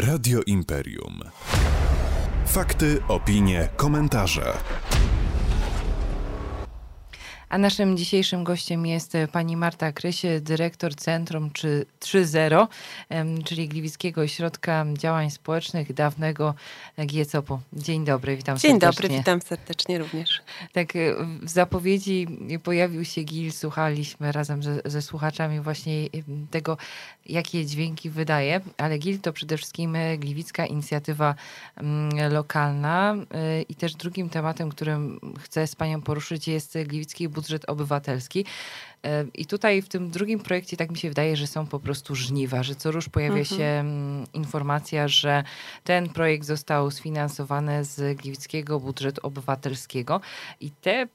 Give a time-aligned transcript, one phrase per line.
[0.00, 1.20] Radio Imperium.
[2.46, 4.42] Fakty, opinie, komentarze.
[7.50, 12.66] A naszym dzisiejszym gościem jest e, pani Marta Krysie, dyrektor Centrum 3.0,
[13.44, 16.54] czyli Gliwickiego Ośrodka Działań Społecznych, dawnego
[17.06, 17.60] GIECOP-u.
[17.72, 19.08] Dzień dobry, witam Dzień serdecznie.
[19.08, 20.42] Dzień dobry, witam serdecznie również.
[20.72, 20.98] Tak, e,
[21.42, 22.26] w zapowiedzi
[22.62, 26.08] pojawił się GIL, słuchaliśmy razem ze, ze słuchaczami właśnie
[26.50, 26.76] tego,
[27.26, 31.34] jakie dźwięki wydaje, ale GIL to przede wszystkim e, gliwicka inicjatywa
[32.30, 33.16] lokalna
[33.68, 38.44] i też drugim tematem, którym chcę z panią poruszyć jest Gliwicki Budżet budżet obywatelski.
[39.04, 42.14] E, I tutaj w tym drugim projekcie tak mi się wydaje, że są po prostu
[42.14, 43.58] żniwa, że co rusz pojawia mhm.
[43.58, 45.44] się mm, informacja, że
[45.84, 50.20] ten projekt został sfinansowany z Gliwickiego Budżetu Obywatelskiego
[50.60, 51.06] i te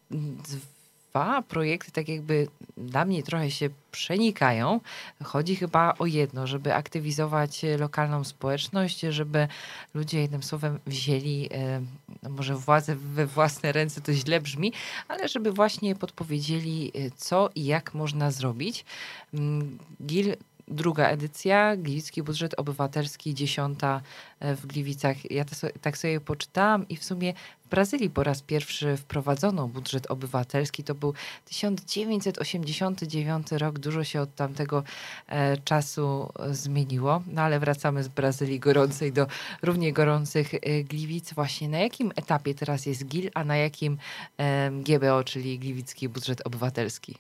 [1.15, 2.47] dwa projekty tak jakby
[2.77, 4.79] dla mnie trochę się przenikają.
[5.23, 9.47] Chodzi chyba o jedno, żeby aktywizować lokalną społeczność, żeby
[9.93, 11.81] ludzie jednym słowem wzięli e,
[12.23, 14.73] no może władzę we własne ręce, to źle brzmi,
[15.07, 18.85] ale żeby właśnie podpowiedzieli e, co i jak można zrobić.
[19.34, 20.35] Mm, Gil
[20.68, 24.02] druga edycja, Gliwicki Budżet Obywatelski, dziesiąta
[24.40, 25.32] e, w Gliwicach.
[25.32, 27.34] Ja to, tak sobie poczytałam i w sumie
[27.66, 30.84] w Brazylii po raz pierwszy wprowadzono budżet obywatelski.
[30.84, 31.13] To był
[31.46, 33.80] 1989 rok.
[33.80, 34.84] Dużo się od tamtego
[35.27, 37.24] e, czasu zmieniło.
[37.27, 39.27] No ale wracamy z Brazylii gorącej do
[39.62, 41.34] równie gorących e, Gliwic.
[41.34, 43.98] Właśnie na jakim etapie teraz jest GIL, a na jakim
[44.38, 47.16] e, GBO, czyli Gliwicki Budżet Obywatelski?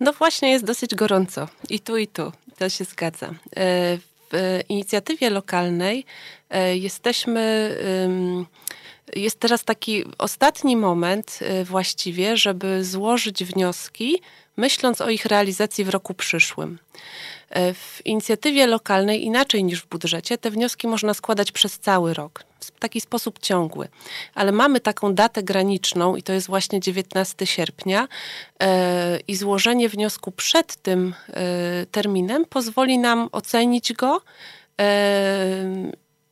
[0.00, 1.48] No właśnie jest dosyć gorąco.
[1.68, 2.32] I tu, i tu.
[2.60, 3.26] To się zgadza.
[3.26, 3.32] E,
[4.32, 6.04] w inicjatywie lokalnej
[6.50, 7.76] e, jesteśmy.
[9.16, 14.22] Jest teraz taki ostatni moment e, właściwie, żeby złożyć wnioski,
[14.56, 16.78] myśląc o ich realizacji w roku przyszłym.
[17.74, 22.78] W inicjatywie lokalnej, inaczej niż w budżecie, te wnioski można składać przez cały rok, w
[22.78, 23.88] taki sposób ciągły.
[24.34, 28.08] Ale mamy taką datę graniczną i to jest właśnie 19 sierpnia
[28.60, 31.14] e, i złożenie wniosku przed tym
[31.90, 34.22] terminem pozwoli nam ocenić go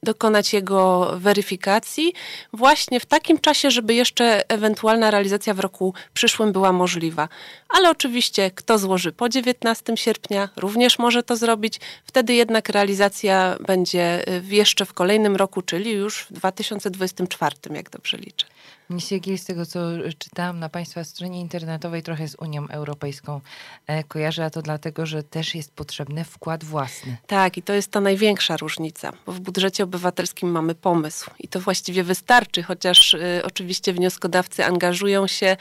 [0.02, 2.12] dokonać jego weryfikacji
[2.52, 7.28] właśnie w takim czasie, żeby jeszcze ewentualna realizacja w roku przyszłym była możliwa.
[7.68, 11.80] Ale oczywiście kto złoży po 19 sierpnia również może to zrobić.
[12.04, 18.16] Wtedy jednak realizacja będzie y, jeszcze w kolejnym roku, czyli już w 2024, jak dobrze
[18.16, 18.46] liczę.
[18.88, 19.80] Mnie się z tego, co
[20.18, 23.40] czytałam na Państwa stronie internetowej, trochę z Unią Europejską
[23.86, 27.16] e, kojarzy, a to dlatego, że też jest potrzebny wkład własny.
[27.26, 31.60] Tak, i to jest ta największa różnica, bo w budżecie obywatelskim mamy pomysł i to
[31.60, 35.56] właściwie wystarczy, chociaż y, oczywiście wnioskodawcy angażują się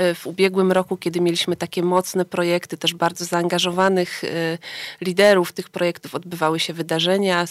[0.00, 4.58] y, w ubiegłym roku, kiedy mieliśmy takie mocne projekty, też bardzo zaangażowanych y,
[5.00, 7.44] liderów tych projektów, odbywały się wydarzenia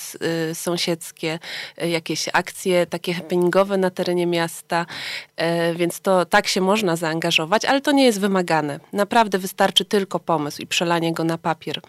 [0.53, 1.39] sąsiedzkie,
[1.77, 4.85] jakieś akcje takie happeningowe na terenie miasta.
[5.35, 8.79] E, więc to tak się można zaangażować, ale to nie jest wymagane.
[8.93, 11.81] Naprawdę wystarczy tylko pomysł i przelanie go na papier.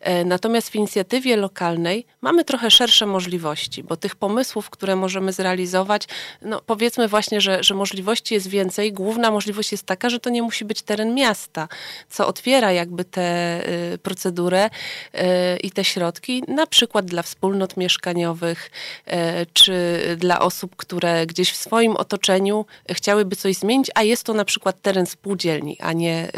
[0.00, 6.08] E, natomiast w inicjatywie lokalnej mamy trochę szersze możliwości, bo tych pomysłów, które możemy zrealizować,
[6.42, 8.92] no powiedzmy właśnie, że, że możliwości jest więcej.
[8.92, 11.68] Główna możliwość jest taka, że to nie musi być teren miasta,
[12.08, 13.60] co otwiera jakby tę
[13.94, 18.70] y, procedurę y, i te środki, na przykład dla wspólnot mieszkaniowych,
[19.06, 19.12] y,
[19.52, 19.72] czy
[20.16, 24.82] dla osób, które gdzieś w swoim otoczeniu chciałyby coś zmienić, a jest to na przykład
[24.82, 26.28] teren spółdzielni, a nie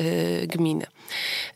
[0.42, 0.86] y, gminy.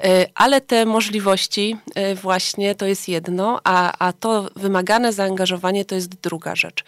[0.04, 1.76] Y, ale te możliwości
[2.12, 6.84] y, właśnie to jest jedno, a, a to wymagane zaangażowanie to jest druga rzecz.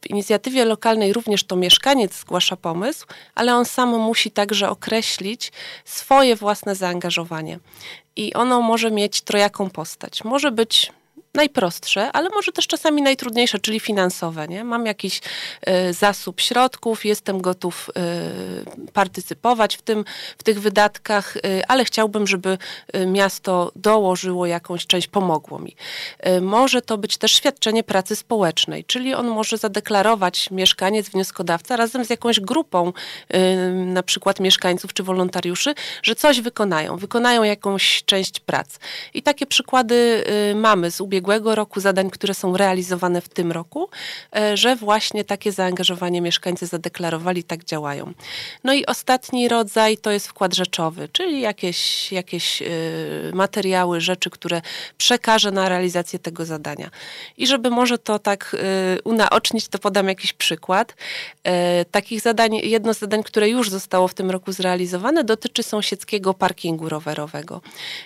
[0.00, 5.52] W inicjatywie lokalnej również to mieszkaniec zgłasza pomysł, ale on sam musi także określić
[5.84, 7.58] swoje własne zaangażowanie.
[8.16, 10.24] I ono może mieć trojaką postać.
[10.24, 10.92] Może być
[11.34, 14.48] najprostsze, ale może też czasami najtrudniejsze, czyli finansowe.
[14.48, 14.64] Nie?
[14.64, 15.20] Mam jakiś
[15.88, 17.90] y, zasób środków, jestem gotów
[18.86, 20.04] y, partycypować w, tym,
[20.38, 22.58] w tych wydatkach, y, ale chciałbym, żeby
[23.06, 25.76] miasto dołożyło jakąś część, pomogło mi.
[26.40, 32.10] Może to być też świadczenie pracy społecznej, czyli on może zadeklarować mieszkaniec, wnioskodawca razem z
[32.10, 32.92] jakąś grupą,
[33.74, 38.78] na przykład mieszkańców czy wolontariuszy, że coś wykonają, wykonają jakąś część prac.
[39.14, 40.24] I takie przykłady
[40.54, 43.88] mamy z ubiegłego ubiegłego roku, zadań, które są realizowane w tym roku,
[44.36, 48.12] e, że właśnie takie zaangażowanie mieszkańcy zadeklarowali, tak działają.
[48.64, 52.66] No i ostatni rodzaj to jest wkład rzeczowy, czyli jakieś, jakieś e,
[53.32, 54.62] materiały, rzeczy, które
[54.96, 56.90] przekaże na realizację tego zadania.
[57.36, 60.94] I żeby może to tak e, unaocznić, to podam jakiś przykład.
[61.90, 66.88] Takich zadań, jedno z zadań, które już zostało w tym roku zrealizowane, dotyczy sąsiedzkiego parkingu
[66.88, 67.60] rowerowego.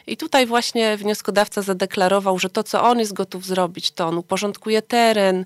[0.06, 4.82] I tutaj właśnie wnioskodawca zadeklarował, że to, co on jest gotów zrobić, to on uporządkuje
[4.82, 5.44] teren,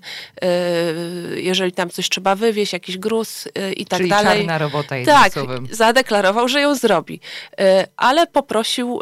[1.35, 3.47] jeżeli tam coś trzeba wywieźć, jakiś gruz
[3.77, 4.37] i tak Czyli dalej.
[4.39, 5.67] czarna robota jest Tak, słowem.
[5.71, 7.19] zadeklarował, że ją zrobi.
[7.97, 8.99] Ale poprosił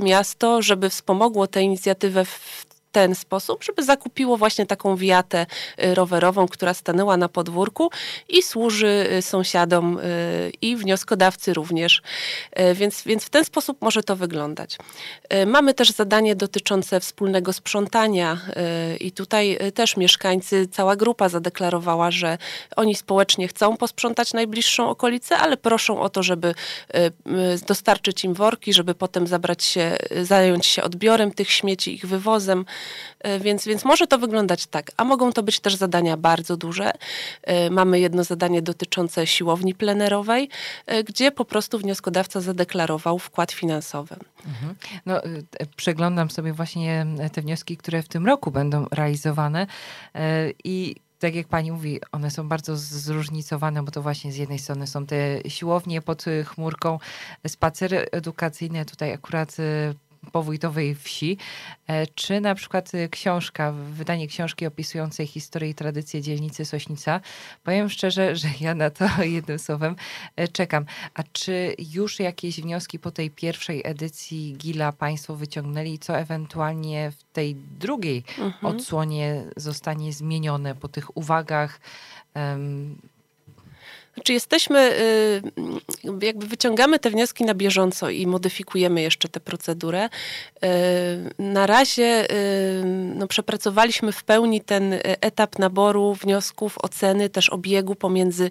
[0.00, 5.46] miasto, żeby wspomogło tę inicjatywę w ten sposób, żeby zakupiło właśnie taką wiatę
[5.84, 7.90] y, rowerową, która stanęła na podwórku
[8.28, 12.02] i służy y, sąsiadom y, i wnioskodawcy również.
[12.74, 14.78] Więc, więc w ten sposób może to wyglądać.
[15.46, 18.38] Mamy też zadanie dotyczące wspólnego sprzątania
[19.00, 22.38] i tutaj też mieszkańcy, cała grupa zadeklarowała, że
[22.76, 26.54] oni społecznie chcą posprzątać najbliższą okolicę, ale proszą o to, żeby
[27.66, 32.64] dostarczyć im worki, żeby potem zabrać się, zająć się odbiorem tych śmieci, ich wywozem.
[33.22, 36.92] E, więc, więc może to wyglądać tak, a mogą to być też zadania bardzo duże.
[37.42, 40.48] E, mamy jedno zadanie dotyczące siłowni plenerowej,
[40.86, 44.16] e, gdzie po prostu wnioskodawca zadeklarował wkład finansowy.
[44.46, 44.74] Mhm.
[45.06, 45.20] No,
[45.76, 49.66] przeglądam sobie właśnie te wnioski, które w tym roku będą realizowane
[50.64, 54.86] i tak jak pani mówi, one są bardzo zróżnicowane, bo to właśnie z jednej strony
[54.86, 55.16] są te
[55.48, 56.98] siłownie pod chmurką,
[57.46, 59.56] spacery edukacyjne, tutaj akurat
[60.32, 61.36] powójtowej wsi,
[61.86, 67.20] e, czy na przykład y, książka, wydanie książki opisującej historię i tradycję dzielnicy Sośnica.
[67.64, 69.96] Powiem szczerze, że ja na to jednym słowem
[70.36, 70.84] e, czekam.
[71.14, 77.22] A czy już jakieś wnioski po tej pierwszej edycji Gila Państwo wyciągnęli, co ewentualnie w
[77.32, 78.76] tej drugiej mhm.
[78.76, 81.80] odsłonie zostanie zmienione po tych uwagach?
[82.34, 82.98] Um,
[84.14, 84.92] znaczy jesteśmy,
[86.04, 90.04] y, jakby wyciągamy te wnioski na bieżąco i modyfikujemy jeszcze tę procedurę.
[90.04, 90.68] Y,
[91.38, 92.82] na razie y,
[93.14, 98.50] no, przepracowaliśmy w pełni ten etap naboru wniosków, oceny, też obiegu pomiędzy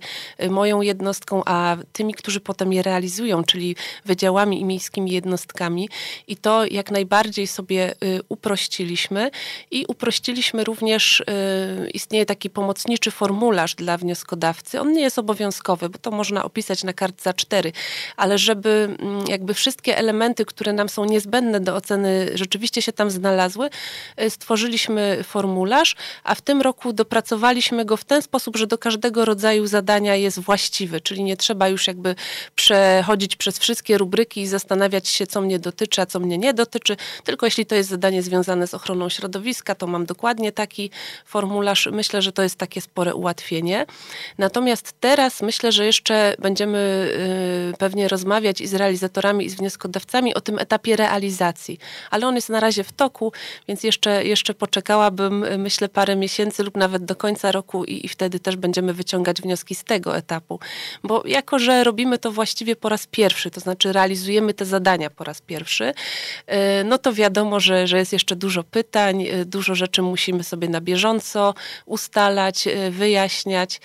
[0.50, 3.76] moją jednostką, a tymi, którzy potem je realizują, czyli
[4.06, 5.90] wydziałami i miejskimi jednostkami.
[6.28, 7.96] I to jak najbardziej sobie
[8.30, 9.32] uprościliśmy
[9.72, 11.24] i uprościliśmy również,
[11.94, 14.82] istnieje taki pomocniczy formularz dla wnioskodawcy.
[14.82, 15.51] On nie jest obowiązkowy,
[15.90, 17.72] bo to można opisać na kartce A4,
[18.18, 23.12] ale żeby mm, jakby wszystkie elementy, które nam są niezbędne do oceny, rzeczywiście się tam
[23.12, 23.70] znalazły,
[24.22, 29.26] y, stworzyliśmy formularz, a w tym roku dopracowaliśmy go w ten sposób, że do każdego
[29.26, 32.16] rodzaju zadania jest właściwy, czyli nie trzeba już jakby
[32.56, 36.98] przechodzić przez wszystkie rubryki i zastanawiać się, co mnie dotyczy, a co mnie nie dotyczy,
[37.24, 40.90] tylko jeśli to jest zadanie związane z ochroną środowiska, to mam dokładnie taki
[41.26, 41.90] formularz.
[41.92, 43.86] Myślę, że to jest takie spore ułatwienie.
[44.38, 46.78] Natomiast teraz myślę, że jeszcze będziemy
[47.74, 51.80] y, pewnie rozmawiać i z realizatorami, i z wnioskodawcami o tym etapie realizacji.
[52.12, 53.32] Ale on jest na razie w toku,
[53.68, 58.10] więc jeszcze, jeszcze poczekałabym, y, myślę, parę miesięcy lub nawet do końca roku i, i
[58.10, 60.60] wtedy też będziemy wyciągać wnioski z tego etapu.
[61.04, 65.24] Bo jako, że robimy to właściwie po raz pierwszy, to znaczy realizujemy te zadania po
[65.24, 66.54] raz pierwszy, y,
[66.86, 71.54] no to wiadomo, że, że jest jeszcze dużo pytań, dużo rzeczy musimy sobie na bieżąco
[71.86, 73.82] ustalać, wyjaśniać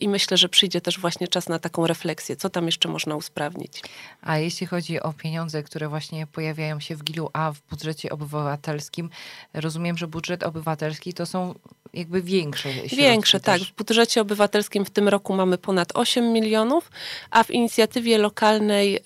[0.00, 3.82] i myślę, że przyjdzie też właśnie czas na taką refleksję, co tam jeszcze można usprawnić.
[4.22, 9.10] A jeśli chodzi o pieniądze, które właśnie pojawiają się w GIL-u, a w budżecie obywatelskim,
[9.54, 11.54] rozumiem, że budżet obywatelski to są
[11.94, 13.60] jakby większe środki Większe, też.
[13.60, 13.70] tak.
[13.70, 16.90] W budżecie obywatelskim w tym roku mamy ponad 8 milionów,
[17.30, 19.00] a w inicjatywie lokalnej y,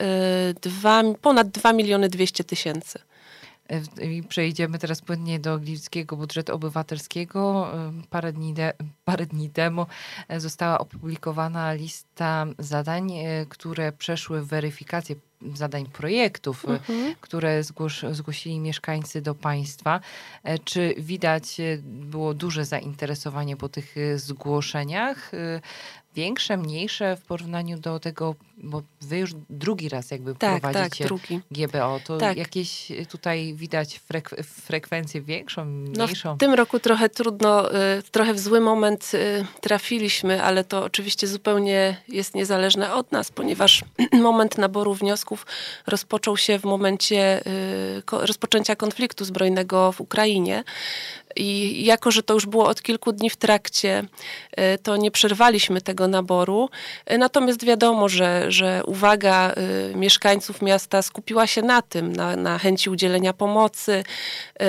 [0.63, 2.99] dwa, ponad 2 miliony 200 tysięcy.
[4.03, 7.71] I przejdziemy teraz płynnie do gliwickiego budżetu obywatelskiego.
[8.11, 8.73] Parę dni, de,
[9.05, 9.87] parę dni temu
[10.29, 15.17] e, została opublikowana lista zadań, e, które przeszły weryfikację
[15.55, 17.15] zadań projektów, e, mhm.
[17.21, 20.01] które zgłos, zgłosili mieszkańcy do państwa.
[20.65, 25.33] Czy widać było duże zainteresowanie po tych zgłoszeniach?
[26.15, 31.19] Większe, mniejsze w porównaniu do tego bo wy już drugi raz jakby tak, prowadzicie tak,
[31.51, 32.37] GBO, to tak.
[32.37, 36.29] jakieś tutaj widać frek frekwencję większą, mniejszą?
[36.29, 40.85] No w tym roku trochę trudno, y, trochę w zły moment y, trafiliśmy, ale to
[40.85, 45.47] oczywiście zupełnie jest niezależne od nas, ponieważ moment naboru wniosków
[45.87, 50.65] rozpoczął się w momencie y, rozpoczęcia konfliktu zbrojnego w Ukrainie.
[51.37, 54.05] I jako, że to już było od kilku dni w trakcie,
[54.83, 56.69] to nie przerwaliśmy tego naboru.
[57.19, 59.55] Natomiast wiadomo, że, że uwaga
[59.91, 63.93] y, mieszkańców miasta skupiła się na tym, na, na chęci udzielenia pomocy
[64.63, 64.65] y,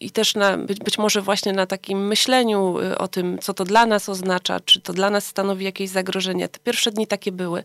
[0.00, 3.64] i też na, być, być może właśnie na takim myśleniu y, o tym, co to
[3.64, 6.48] dla nas oznacza, czy to dla nas stanowi jakieś zagrożenie.
[6.48, 7.62] Te pierwsze dni takie były.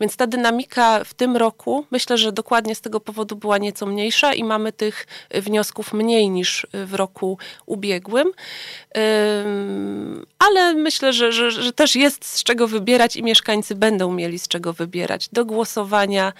[0.00, 4.34] Więc ta dynamika w tym roku, myślę, że dokładnie z tego powodu była nieco mniejsza
[4.34, 8.32] i mamy tych wniosków mniej niż w roku ubiegłym.
[10.38, 14.38] Ale myślę, że, że, że też jest z czego wybierać i mieszkańcy będą mieli mieli
[14.38, 15.28] z czego wybierać.
[15.32, 16.32] Do głosowania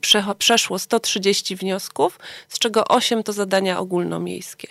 [0.00, 2.18] prze, przeszło 130 wniosków,
[2.48, 4.68] z czego 8 to zadania ogólnomiejskie.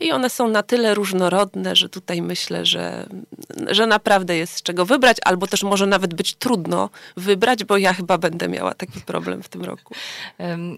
[0.00, 3.06] I one są na tyle różnorodne, że tutaj myślę, że,
[3.70, 7.94] że naprawdę jest z czego wybrać, albo też może nawet być trudno wybrać, bo ja
[7.94, 9.94] chyba będę miała taki problem w tym roku.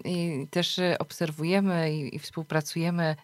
[0.05, 3.15] I też e, obserwujemy i, współpracujemy,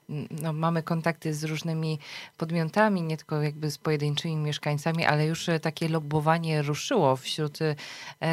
[0.41, 1.99] no, mamy kontakty z różnymi
[2.37, 7.75] podmiotami, nie tylko jakby z pojedynczymi mieszkańcami, ale już e, takie lobbowanie ruszyło wśród e,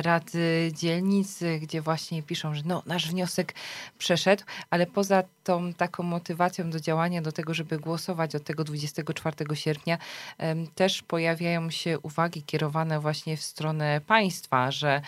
[0.02, 0.30] rad
[0.72, 3.54] dzielnic, gdzie właśnie piszą, że no, nasz wniosek
[3.98, 9.56] przeszedł, ale poza tą taką motywacją do działania, do tego, żeby głosować od tego 24
[9.56, 9.98] sierpnia,
[10.74, 15.00] też pojawiają się uwagi kierowane właśnie w stronę państwa, że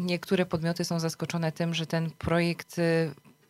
[0.00, 2.76] niektóre podmioty są zaskoczone tym, że ten projekt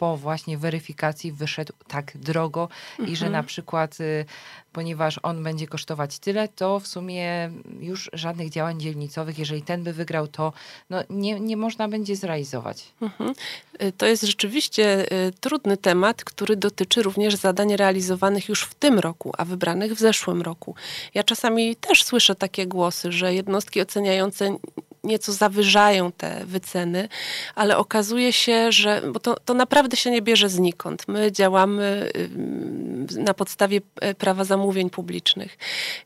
[0.05, 3.09] po właśnie weryfikacji wyszedł tak drogo mhm.
[3.09, 3.33] i że mhm.
[3.33, 4.25] na przykład, y,
[4.73, 9.93] ponieważ on będzie kosztować tyle, to w sumie już żadnych działań dzielnicowych, jeżeli ten by
[9.93, 10.53] wygrał, to
[10.91, 12.93] no, nie, nie można będzie zrealizować.
[13.01, 13.35] Mhm.
[13.83, 18.99] Y, to jest rzeczywiście y, trudny temat, który dotyczy również zadań realizowanych już w tym
[18.99, 20.75] roku, a wybranych w zeszłym roku.
[21.15, 24.57] Ja czasami też słyszę takie głosy, że jednostki oceniające
[25.05, 27.09] nieco zawyżają te wyceny,
[27.55, 31.09] ale okazuje się, że bo to, to naprawdę się nie bierze znikąd.
[31.09, 32.11] My działamy
[33.11, 35.59] na podstawie e, prawa zamówień publicznych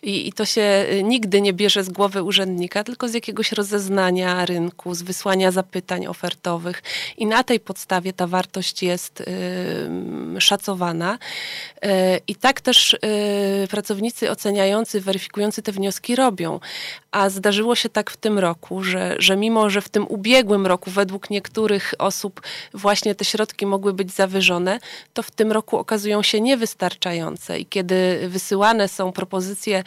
[0.03, 4.45] i, i to się y, nigdy nie bierze z głowy urzędnika, tylko z jakiegoś rozeznania
[4.47, 6.83] rynku, z wysłania zapytań ofertowych
[7.17, 11.19] i na tej podstawie ta wartość jest y, szacowana.
[11.85, 11.89] Y,
[12.29, 12.99] I tak też y,
[13.71, 16.61] pracownicy oceniający, weryfikujący te wnioski robią.
[17.11, 20.91] A zdarzyło się tak w tym roku, że, że mimo, że w tym ubiegłym roku
[20.91, 22.41] według niektórych osób
[22.75, 24.79] właśnie te środki mogły być zawyżone,
[25.13, 27.59] to w tym roku okazują się niewystarczające.
[27.59, 29.85] I kiedy wysyłane są propozycje,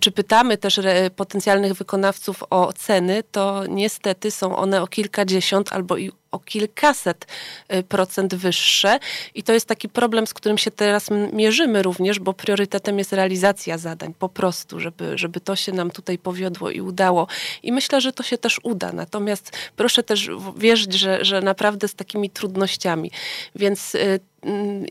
[0.00, 0.80] czy pytamy też
[1.16, 7.26] potencjalnych wykonawców o ceny, to niestety są one o kilkadziesiąt albo i o kilkaset
[7.74, 8.98] y, procent wyższe.
[9.34, 13.78] I to jest taki problem, z którym się teraz mierzymy również, bo priorytetem jest realizacja
[13.78, 17.26] zadań, po prostu, żeby, żeby to się nam tutaj powiodło i udało.
[17.62, 18.92] I myślę, że to się też uda.
[18.92, 23.10] Natomiast proszę też wierzyć, że, że naprawdę z takimi trudnościami.
[23.54, 24.20] Więc y,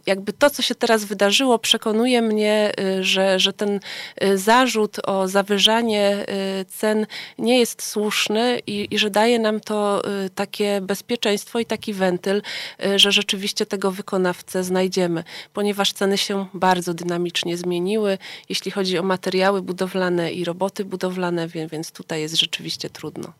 [0.06, 3.80] jakby to, co się teraz wydarzyło, przekonuje mnie, y, że, że ten
[4.24, 6.26] y, zarzut o zawyżanie
[6.62, 7.08] y, cen
[7.38, 10.02] nie jest słuszny i, i że daje nam to
[10.36, 12.42] takie bezpieczeństwo i taki wentyl,
[12.96, 18.18] że rzeczywiście tego wykonawcę znajdziemy, ponieważ ceny się bardzo dynamicznie zmieniły,
[18.50, 23.34] jeśli chodzi o materiały budowlane i roboty budowlane, więc tutaj jest rzeczywiście trudno.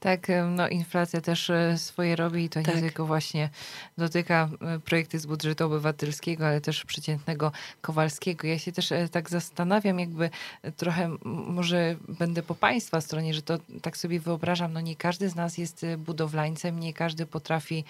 [0.00, 2.74] Tak, no inflacja też e, swoje robi i to tak.
[2.74, 3.50] nie tylko właśnie
[3.98, 8.48] dotyka e, projekty z budżetu obywatelskiego, ale też przeciętnego Kowalskiego.
[8.48, 10.30] Ja się też e, tak zastanawiam, jakby
[10.76, 15.34] trochę może będę po Państwa stronie, że to tak sobie wyobrażam, no nie każdy z
[15.34, 17.84] nas jest budowlańcem, nie każdy potrafi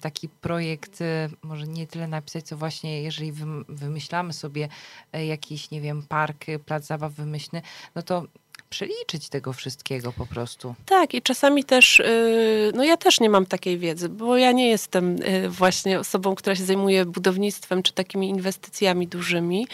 [0.00, 0.98] taki projekt
[1.42, 3.32] może nie tyle napisać, co właśnie jeżeli
[3.68, 4.68] wymyślamy sobie
[5.12, 7.62] jakiś, nie wiem, park, plac zabaw wymyślny,
[7.94, 8.26] no to
[8.74, 10.74] przeliczyć tego wszystkiego po prostu.
[10.86, 14.68] Tak, i czasami też, y, no ja też nie mam takiej wiedzy, bo ja nie
[14.68, 19.66] jestem y, właśnie osobą, która się zajmuje budownictwem czy takimi inwestycjami dużymi,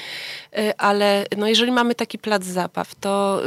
[0.58, 3.42] y, ale no jeżeli mamy taki plac zabaw, to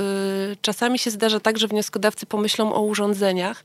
[0.61, 3.63] czasami się zdarza tak, że wnioskodawcy pomyślą o urządzeniach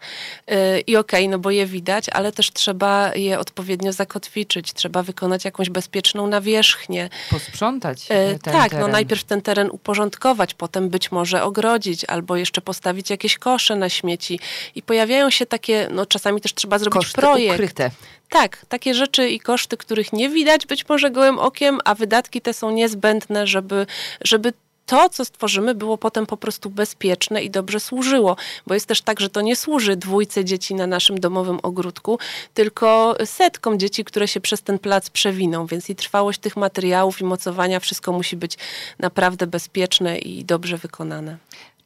[0.86, 5.44] i okej, okay, no bo je widać, ale też trzeba je odpowiednio zakotwiczyć, trzeba wykonać
[5.44, 7.08] jakąś bezpieczną nawierzchnię.
[7.30, 8.86] Posprzątać ten Tak, teren.
[8.86, 11.77] no najpierw ten teren uporządkować, potem być może ogrodzić,
[12.08, 14.40] albo jeszcze postawić jakieś kosze na śmieci.
[14.74, 17.54] I pojawiają się takie, no czasami też trzeba zrobić Koszty projekt.
[17.54, 17.90] Ukryte.
[18.28, 22.54] Tak, takie rzeczy i koszty, których nie widać być może gołym okiem, a wydatki te
[22.54, 23.86] są niezbędne, żeby,
[24.20, 24.52] żeby
[24.88, 28.36] to, co stworzymy, było potem po prostu bezpieczne i dobrze służyło.
[28.66, 32.18] Bo jest też tak, że to nie służy dwójce dzieci na naszym domowym ogródku,
[32.54, 35.66] tylko setkom dzieci, które się przez ten plac przewiną.
[35.66, 38.58] Więc i trwałość tych materiałów, i mocowania, wszystko musi być
[38.98, 41.36] naprawdę bezpieczne i dobrze wykonane.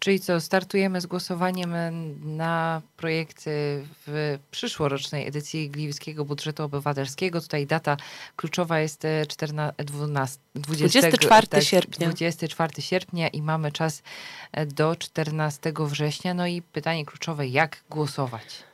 [0.02, 1.74] Czyli co, startujemy z głosowaniem
[2.36, 3.50] na projekty
[4.06, 7.40] w przyszłorocznej edycji Gliwickiego Budżetu Obywatelskiego.
[7.40, 7.96] Tutaj data
[8.36, 12.06] kluczowa jest 14, 12, 20, 24 tak, sierpnia.
[12.06, 14.02] 24 sierpnia i mamy czas
[14.66, 16.34] do 14 września.
[16.34, 18.71] No i pytanie kluczowe, jak głosować?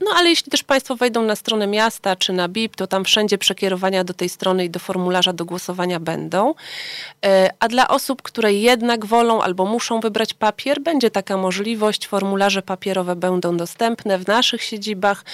[0.00, 3.38] No ale jeśli też Państwo wejdą na stronę miasta czy na BIP, to tam wszędzie
[3.38, 6.54] przekierowania do tej strony i do formularza do głosowania będą.
[7.60, 12.06] A dla osób, które jednak wolą albo muszą wybrać papier, będzie taka możliwość.
[12.06, 15.24] Formularze papierowe będą dostępne w naszych siedzibach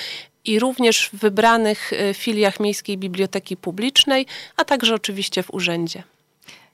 [0.45, 6.02] i również w wybranych filiach Miejskiej Biblioteki Publicznej, a także oczywiście w urzędzie.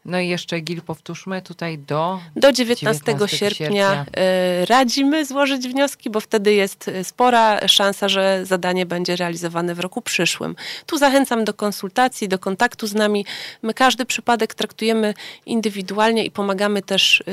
[0.05, 2.21] No i jeszcze Gil, powtórzmy tutaj do...
[2.37, 8.09] Do 19, 19 sierpnia, sierpnia e, radzimy złożyć wnioski, bo wtedy jest e, spora szansa,
[8.09, 10.57] że zadanie będzie realizowane w roku przyszłym.
[10.87, 13.27] Tu zachęcam do konsultacji, do kontaktu z nami.
[13.63, 15.15] My każdy przypadek traktujemy
[15.47, 17.25] indywidualnie i pomagamy też e,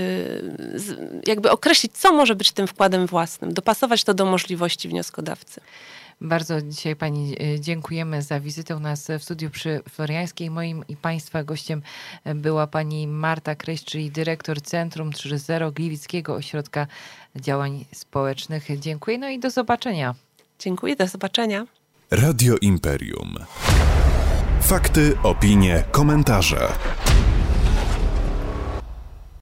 [1.27, 5.61] jakby określić, co może być tym wkładem własnym, dopasować to do możliwości wnioskodawcy.
[6.21, 10.49] Bardzo dzisiaj Pani e, dziękujemy za wizytę u nas w studiu przy Floriańskiej.
[10.49, 11.81] Moim i Państwa gościem
[12.23, 16.87] e, była Pani Marta Kreś, czyli dyrektor Centrum 3.0 Gliwickiego Ośrodka
[17.35, 18.79] Działań Społecznych.
[18.79, 20.15] Dziękuję, no i do zobaczenia.
[20.59, 21.65] Dziękuję, do zobaczenia.
[22.11, 23.35] Radio Imperium.
[24.61, 26.67] Fakty, opinie, komentarze.